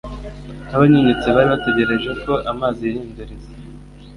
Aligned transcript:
n’abanyunyutse 0.69 1.27
bari 1.35 1.47
bategereje 1.53 2.11
ko 2.23 2.33
amazi 2.51 2.81
yihinduriza” 2.83 3.49